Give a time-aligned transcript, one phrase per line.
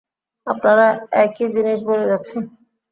[0.47, 0.87] আপনারা
[1.23, 2.41] একই জিনিস বলে যাচ্ছেন।